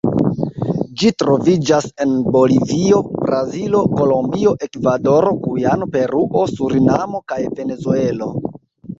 [0.99, 8.31] Ĝi troviĝas en Bolivio, Brazilo, Kolombio, Ekvadoro, Gujano, Peruo, Surinamo kaj Venezuelo.